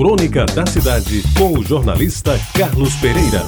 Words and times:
Crônica 0.00 0.46
da 0.46 0.64
Cidade, 0.64 1.22
com 1.36 1.58
o 1.58 1.62
jornalista 1.62 2.40
Carlos 2.54 2.94
Pereira. 2.94 3.42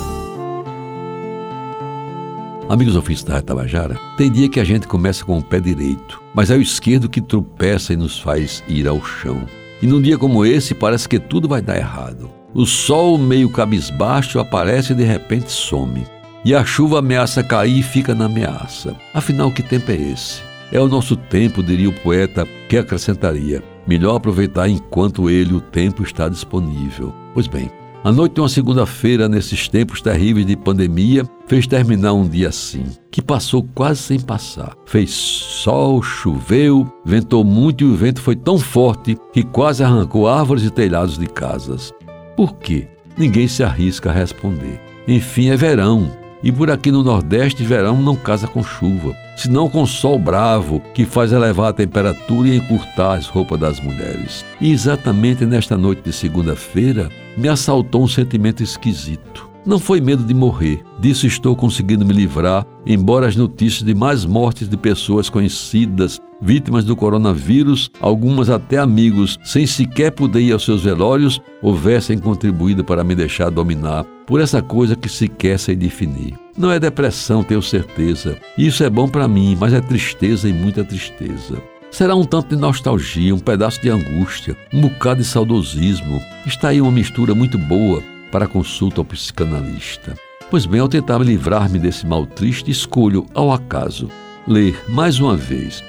Amigos 2.69 2.95
ouvintes 2.95 3.25
da 3.25 3.41
Tabajara, 3.41 3.99
tem 4.19 4.31
dia 4.31 4.51
que 4.51 4.61
a 4.61 4.65
gente 4.65 4.87
começa 4.87 5.25
com 5.25 5.39
o 5.39 5.43
pé 5.43 5.59
direito, 5.61 6.23
mas 6.35 6.51
é 6.51 6.55
o 6.55 6.61
esquerdo 6.61 7.09
que 7.09 7.23
tropeça 7.23 7.95
e 7.95 7.97
nos 7.97 8.21
faz 8.21 8.63
ir 8.69 8.87
ao 8.87 9.03
chão. 9.03 9.47
E 9.81 9.87
num 9.87 10.03
dia 10.03 10.19
como 10.19 10.45
esse, 10.45 10.75
parece 10.75 11.09
que 11.09 11.19
tudo 11.19 11.49
vai 11.49 11.63
dar 11.63 11.79
errado. 11.79 12.31
O 12.53 12.67
sol, 12.67 13.17
meio 13.17 13.49
cabisbaixo, 13.49 14.39
aparece 14.39 14.93
e 14.93 14.97
de 14.97 15.05
repente 15.05 15.51
some. 15.51 16.07
E 16.45 16.55
a 16.55 16.63
chuva 16.67 16.99
ameaça 16.99 17.43
cair 17.43 17.79
e 17.79 17.83
fica 17.83 18.15
na 18.15 18.27
ameaça. 18.27 18.95
Afinal, 19.15 19.51
que 19.51 19.63
tempo 19.63 19.91
é 19.91 19.97
esse? 19.97 20.43
É 20.71 20.79
o 20.79 20.87
nosso 20.87 21.17
tempo, 21.17 21.63
diria 21.63 21.89
o 21.89 21.99
poeta, 22.01 22.47
que 22.69 22.77
acrescentaria: 22.77 23.63
melhor 23.87 24.17
aproveitar 24.17 24.69
enquanto 24.69 25.29
ele, 25.31 25.55
o 25.55 25.61
tempo, 25.61 26.03
está 26.03 26.29
disponível. 26.29 27.13
Pois 27.35 27.47
bem, 27.47 27.71
a 28.05 28.11
noite 28.11 28.35
de 28.35 28.41
uma 28.41 28.49
segunda-feira, 28.49 29.29
nesses 29.29 29.69
tempos 29.69 30.03
terríveis 30.03 30.45
de 30.45 30.57
pandemia, 30.57 31.25
fez 31.47 31.69
terminar 31.69 32.13
um 32.13 32.27
dia 32.27 32.49
assim, 32.49 32.85
que 33.13 33.23
passou 33.23 33.63
quase 33.75 34.01
sem 34.01 34.19
passar. 34.19 34.77
Fez 34.87 35.11
sol, 35.11 36.03
choveu, 36.03 36.91
ventou 37.05 37.45
muito 37.45 37.85
e 37.85 37.87
o 37.87 37.95
vento 37.95 38.21
foi 38.21 38.35
tão 38.35 38.59
forte 38.59 39.17
que 39.33 39.45
quase 39.45 39.85
arrancou 39.85 40.27
árvores 40.27 40.65
e 40.65 40.71
telhados 40.71 41.17
de 41.17 41.27
casas. 41.27 41.93
Por 42.37 42.57
quê? 42.57 42.89
Ninguém 43.17 43.47
se 43.47 43.63
arrisca 43.63 44.11
a 44.11 44.13
responder. 44.13 44.81
Enfim, 45.07 45.51
é 45.51 45.57
verão, 45.57 46.11
e 46.43 46.51
por 46.51 46.71
aqui 46.71 46.91
no 46.91 47.03
Nordeste, 47.03 47.63
verão 47.63 48.01
não 48.01 48.17
casa 48.17 48.47
com 48.47 48.63
chuva, 48.63 49.15
senão 49.37 49.69
com 49.69 49.87
sol 49.87 50.19
bravo 50.19 50.81
que 50.93 51.05
faz 51.05 51.33
elevar 51.33 51.71
a 51.71 51.73
temperatura 51.73 52.49
e 52.49 52.57
encurtar 52.57 53.15
as 53.15 53.27
roupas 53.27 53.61
das 53.61 53.81
mulheres. 53.81 54.45
E 54.61 54.73
exatamente 54.73 55.47
nesta 55.47 55.77
noite 55.77 56.03
de 56.03 56.13
segunda-feira, 56.13 57.09
me 57.37 57.49
assaltou 57.49 58.03
um 58.03 58.09
sentimento 58.09 58.63
esquisito. 58.63 59.51
Não 59.65 59.79
foi 59.79 60.01
medo 60.01 60.25
de 60.25 60.35
morrer, 60.35 60.83
disso 60.99 61.25
estou 61.25 61.55
conseguindo 61.55 62.05
me 62.05 62.13
livrar, 62.13 62.67
embora 62.85 63.29
as 63.29 63.37
notícias 63.37 63.85
de 63.85 63.95
mais 63.95 64.25
mortes 64.25 64.69
de 64.69 64.77
pessoas 64.77 65.31
conhecidas, 65.31 66.19
vítimas 66.41 66.85
do 66.85 66.97
coronavírus, 66.97 67.89
algumas 68.01 68.51
até 68.51 68.79
amigos, 68.79 69.39
sem 69.45 69.65
sequer 69.65 70.11
poder 70.11 70.41
ir 70.41 70.53
aos 70.53 70.65
seus 70.65 70.83
velórios, 70.83 71.41
houvessem 71.63 72.19
contribuído 72.19 72.83
para 72.83 73.05
me 73.05 73.15
deixar 73.15 73.51
dominar 73.51 74.05
por 74.27 74.41
essa 74.41 74.63
coisa 74.63 74.97
que 74.97 75.09
sequer 75.09 75.59
sei 75.59 75.77
definir. 75.77 76.35
Não 76.57 76.71
é 76.71 76.79
depressão, 76.79 77.43
tenho 77.43 77.63
certeza. 77.63 78.37
Isso 78.57 78.85
é 78.85 78.91
bom 78.91 79.09
para 79.09 79.29
mim, 79.29 79.57
mas 79.59 79.73
é 79.73 79.81
tristeza 79.81 80.49
e 80.49 80.53
muita 80.53 80.85
tristeza. 80.85 81.61
Será 81.91 82.15
um 82.15 82.25
tanto 82.25 82.55
de 82.55 82.61
nostalgia, 82.61 83.35
um 83.35 83.39
pedaço 83.39 83.81
de 83.81 83.91
angústia, 83.91 84.57
um 84.73 84.81
bocado 84.81 85.21
de 85.21 85.27
saudosismo. 85.27 86.21
Está 86.47 86.69
aí 86.69 86.81
uma 86.81 86.91
mistura 86.91 87.35
muito 87.35 87.59
boa 87.59 88.03
para 88.31 88.47
consulta 88.47 89.01
ao 89.01 89.05
psicanalista. 89.05 90.15
Pois 90.51 90.67
bem, 90.67 90.81
ao 90.81 90.89
tentar 90.89 91.19
livrar-me 91.19 91.79
desse 91.79 92.07
mal 92.07 92.27
triste, 92.27 92.71
escolho, 92.71 93.27
ao 93.35 93.53
acaso, 93.53 94.09
ler 94.47 94.83
mais 94.89 95.21
uma 95.21 95.37
vez 95.37 95.83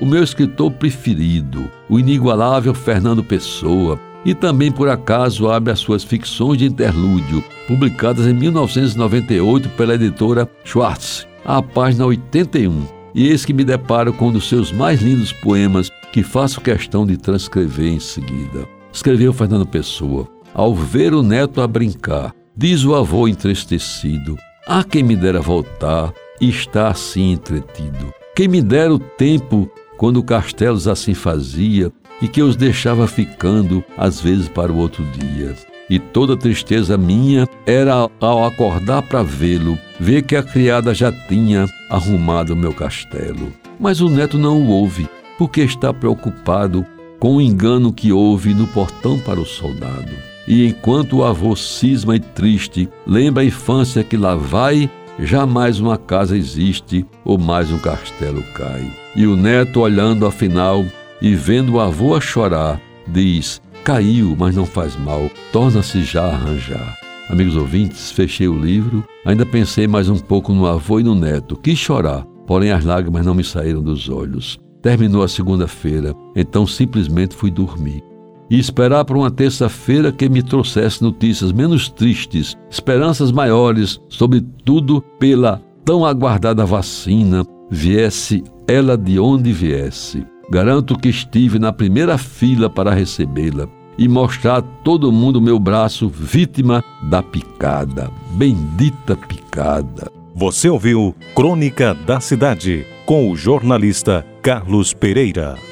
o 0.00 0.06
meu 0.06 0.24
escritor 0.24 0.70
preferido, 0.70 1.70
o 1.86 1.98
inigualável 1.98 2.72
Fernando 2.72 3.22
Pessoa, 3.22 4.00
e 4.24 4.34
também 4.34 4.70
por 4.70 4.88
acaso 4.88 5.48
abre 5.48 5.72
as 5.72 5.78
suas 5.78 6.04
ficções 6.04 6.58
de 6.58 6.66
interlúdio, 6.66 7.42
publicadas 7.66 8.26
em 8.26 8.34
1998 8.34 9.68
pela 9.70 9.94
editora 9.94 10.48
Schwartz, 10.64 11.26
à 11.44 11.62
página 11.62 12.06
81. 12.06 12.84
E 13.14 13.28
eis 13.28 13.44
que 13.44 13.52
me 13.52 13.64
deparo 13.64 14.12
com 14.12 14.28
um 14.28 14.32
dos 14.32 14.48
seus 14.48 14.70
mais 14.70 15.00
lindos 15.00 15.32
poemas 15.32 15.90
que 16.12 16.22
faço 16.22 16.60
questão 16.60 17.06
de 17.06 17.16
transcrever 17.16 17.92
em 17.92 18.00
seguida. 18.00 18.68
Escreveu 18.92 19.32
Fernando 19.32 19.66
Pessoa. 19.66 20.28
Ao 20.52 20.74
ver 20.74 21.14
o 21.14 21.22
neto 21.22 21.60
a 21.60 21.66
brincar, 21.66 22.34
diz 22.56 22.84
o 22.84 22.94
avô 22.94 23.28
entristecido: 23.28 24.36
Há 24.66 24.82
quem 24.82 25.02
me 25.02 25.16
dera 25.16 25.40
voltar 25.40 26.12
e 26.40 26.48
está 26.48 26.88
assim 26.88 27.32
entretido. 27.32 28.12
Quem 28.34 28.48
me 28.48 28.62
dera 28.62 28.92
o 28.92 28.98
tempo 28.98 29.70
quando 30.00 30.22
Castelos 30.22 30.88
assim 30.88 31.12
fazia 31.12 31.92
e 32.22 32.26
que 32.26 32.40
os 32.40 32.56
deixava 32.56 33.06
ficando, 33.06 33.84
às 33.98 34.18
vezes 34.18 34.48
para 34.48 34.72
o 34.72 34.78
outro 34.78 35.04
dia. 35.04 35.54
E 35.90 35.98
toda 35.98 36.38
tristeza 36.38 36.96
minha 36.96 37.46
era 37.66 38.08
ao 38.18 38.46
acordar 38.46 39.02
para 39.02 39.22
vê-lo, 39.22 39.78
ver 39.98 40.22
que 40.22 40.36
a 40.36 40.42
criada 40.42 40.94
já 40.94 41.12
tinha 41.12 41.66
arrumado 41.90 42.54
o 42.54 42.56
meu 42.56 42.72
castelo. 42.72 43.52
Mas 43.78 44.00
o 44.00 44.08
neto 44.08 44.38
não 44.38 44.62
o 44.62 44.68
ouve, 44.68 45.06
porque 45.36 45.60
está 45.60 45.92
preocupado 45.92 46.82
com 47.18 47.36
o 47.36 47.40
engano 47.42 47.92
que 47.92 48.10
houve 48.10 48.54
no 48.54 48.66
portão 48.68 49.18
para 49.18 49.38
o 49.38 49.44
soldado. 49.44 50.12
E 50.48 50.66
enquanto 50.66 51.18
o 51.18 51.24
avô 51.24 51.54
cisma 51.54 52.16
e 52.16 52.20
triste 52.20 52.88
lembra 53.06 53.42
a 53.42 53.46
infância 53.46 54.02
que 54.02 54.16
lá 54.16 54.34
vai, 54.34 54.90
jamais 55.26 55.80
uma 55.80 55.96
casa 55.96 56.36
existe 56.36 57.06
ou 57.24 57.38
mais 57.38 57.70
um 57.70 57.78
castelo 57.78 58.42
cai. 58.54 58.90
E 59.14 59.26
o 59.26 59.36
neto, 59.36 59.80
olhando 59.80 60.26
afinal 60.26 60.84
e 61.20 61.34
vendo 61.34 61.74
o 61.74 61.80
avô 61.80 62.14
a 62.14 62.20
chorar, 62.20 62.80
diz: 63.06 63.60
Caiu, 63.84 64.36
mas 64.38 64.54
não 64.54 64.66
faz 64.66 64.96
mal, 64.96 65.30
torna-se 65.52 66.02
já 66.02 66.24
a 66.24 66.34
arranjar. 66.34 66.98
Amigos 67.28 67.56
ouvintes, 67.56 68.10
fechei 68.10 68.48
o 68.48 68.58
livro, 68.58 69.04
ainda 69.24 69.46
pensei 69.46 69.86
mais 69.86 70.08
um 70.08 70.18
pouco 70.18 70.52
no 70.52 70.66
avô 70.66 70.98
e 70.98 71.04
no 71.04 71.14
neto. 71.14 71.56
Quis 71.56 71.78
chorar, 71.78 72.24
porém 72.46 72.72
as 72.72 72.84
lágrimas 72.84 73.24
não 73.24 73.34
me 73.34 73.44
saíram 73.44 73.82
dos 73.82 74.08
olhos. 74.08 74.58
Terminou 74.82 75.22
a 75.22 75.28
segunda-feira, 75.28 76.14
então 76.34 76.66
simplesmente 76.66 77.36
fui 77.36 77.50
dormir. 77.50 78.02
E 78.50 78.58
esperar 78.58 79.04
por 79.04 79.16
uma 79.16 79.30
terça-feira 79.30 80.10
que 80.10 80.28
me 80.28 80.42
trouxesse 80.42 81.02
notícias 81.02 81.52
menos 81.52 81.88
tristes, 81.88 82.56
esperanças 82.68 83.30
maiores, 83.30 84.00
sobretudo 84.08 85.00
pela 85.18 85.62
tão 85.84 86.04
aguardada 86.04 86.66
vacina, 86.66 87.44
viesse 87.70 88.42
ela 88.66 88.98
de 88.98 89.20
onde 89.20 89.52
viesse. 89.52 90.26
Garanto 90.50 90.98
que 90.98 91.08
estive 91.08 91.60
na 91.60 91.72
primeira 91.72 92.18
fila 92.18 92.68
para 92.68 92.92
recebê-la 92.92 93.68
e 93.96 94.08
mostrar 94.08 94.56
a 94.56 94.62
todo 94.62 95.12
mundo 95.12 95.40
meu 95.40 95.58
braço 95.58 96.08
vítima 96.08 96.82
da 97.08 97.22
picada. 97.22 98.10
Bendita 98.32 99.16
picada. 99.16 100.10
Você 100.34 100.68
ouviu 100.68 101.14
Crônica 101.34 101.94
da 101.94 102.18
Cidade 102.18 102.86
com 103.04 103.30
o 103.30 103.36
jornalista 103.36 104.26
Carlos 104.42 104.94
Pereira. 104.94 105.69